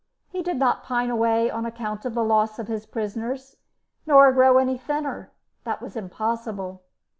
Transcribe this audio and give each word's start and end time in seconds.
He 0.29 0.41
did 0.41 0.57
not 0.57 0.81
pine 0.81 1.11
away 1.11 1.51
on 1.51 1.63
account 1.63 2.05
of 2.05 2.15
the 2.15 2.23
loss 2.23 2.57
of 2.57 2.67
his 2.67 2.87
prisoners, 2.87 3.57
nor 4.07 4.31
grow 4.31 4.57
any 4.57 4.75
thinner 4.75 5.31
that 5.63 5.79
was 5.79 5.95
impossible. 5.95 6.81